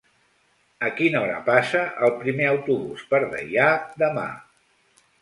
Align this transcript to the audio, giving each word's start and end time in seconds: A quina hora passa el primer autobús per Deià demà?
A 0.87 0.89
quina 0.99 1.21
hora 1.25 1.35
passa 1.51 1.83
el 2.09 2.15
primer 2.23 2.49
autobús 2.55 3.07
per 3.15 3.23
Deià 3.37 3.71
demà? 4.07 4.29